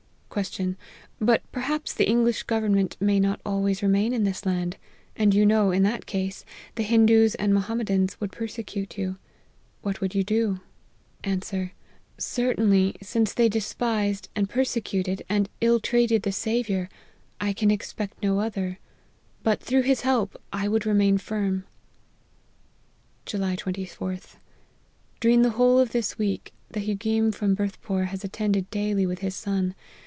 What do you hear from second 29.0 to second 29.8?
with his son.